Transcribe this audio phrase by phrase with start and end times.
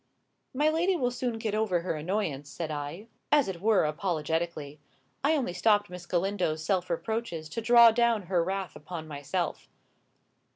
[0.55, 4.79] "My lady will soon get over her annoyance," said I, as it were apologetically.
[5.23, 9.69] I only stopped Miss Galindo's self reproaches to draw down her wrath upon myself.